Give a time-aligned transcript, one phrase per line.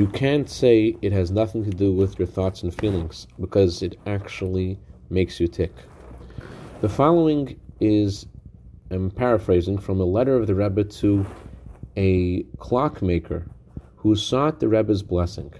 [0.00, 3.98] You can't say it has nothing to do with your thoughts and feelings because it
[4.06, 4.78] actually
[5.10, 5.74] makes you tick.
[6.80, 8.24] The following is,
[8.90, 11.26] I'm paraphrasing, from a letter of the Rebbe to
[11.98, 13.46] a clockmaker
[13.96, 15.52] who sought the Rebbe's blessing.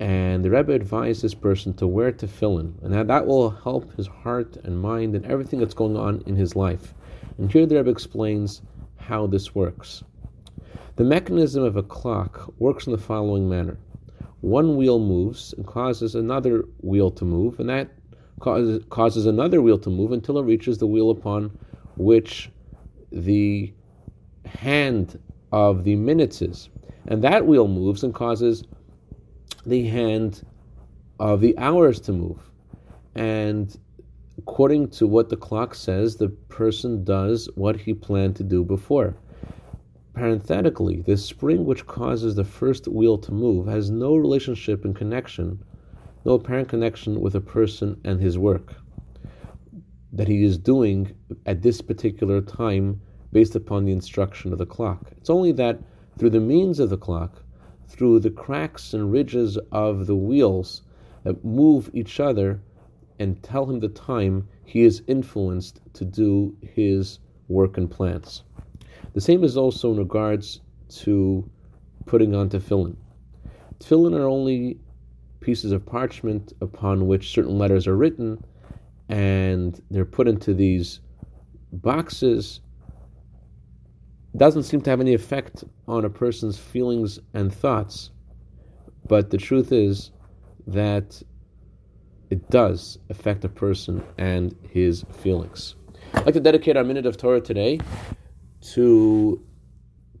[0.00, 4.08] And the Rebbe advised this person to wear tefillin, and that, that will help his
[4.08, 6.94] heart and mind and everything that's going on in his life.
[7.38, 8.60] And here the Rebbe explains
[8.96, 10.02] how this works.
[10.96, 13.78] The mechanism of a clock works in the following manner.
[14.42, 17.92] One wheel moves and causes another wheel to move, and that
[18.40, 21.56] causes, causes another wheel to move until it reaches the wheel upon
[21.96, 22.50] which
[23.10, 23.72] the
[24.44, 25.18] hand
[25.50, 26.68] of the minutes is.
[27.06, 28.64] And that wheel moves and causes
[29.64, 30.44] the hand
[31.18, 32.50] of the hours to move.
[33.14, 33.74] And
[34.36, 39.16] according to what the clock says, the person does what he planned to do before.
[40.14, 45.62] Parenthetically, the spring which causes the first wheel to move has no relationship and connection,
[46.24, 48.74] no apparent connection with a person and his work
[50.12, 51.14] that he is doing
[51.46, 53.00] at this particular time
[53.32, 55.10] based upon the instruction of the clock.
[55.16, 55.80] It's only that
[56.18, 57.42] through the means of the clock,
[57.86, 60.82] through the cracks and ridges of the wheels
[61.24, 62.60] that move each other
[63.18, 68.42] and tell him the time, he is influenced to do his work and plans.
[69.14, 70.60] The same is also in regards
[71.00, 71.48] to
[72.06, 72.96] putting on tefillin.
[73.78, 74.78] Tefillin are only
[75.40, 78.42] pieces of parchment upon which certain letters are written,
[79.08, 81.00] and they're put into these
[81.72, 82.60] boxes.
[84.36, 88.10] Doesn't seem to have any effect on a person's feelings and thoughts,
[89.06, 90.10] but the truth is
[90.66, 91.22] that
[92.30, 95.74] it does affect a person and his feelings.
[96.14, 97.78] I'd like to dedicate our minute of Torah today
[98.62, 99.44] to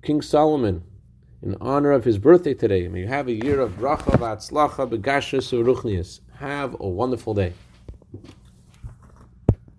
[0.02, 0.82] King Solomon
[1.42, 2.88] in honor of his birthday today.
[2.88, 6.20] May you have a year of bracha, v'atzlacha, begashas, uruchnias.
[6.38, 7.52] Have a wonderful day.